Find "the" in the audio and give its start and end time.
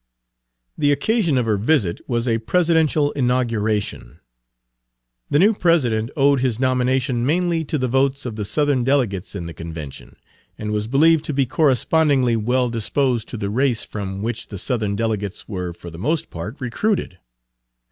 0.79-0.91, 5.29-5.37, 7.77-7.87, 8.35-8.43, 9.45-9.53, 13.37-13.51, 14.47-14.57, 15.91-15.99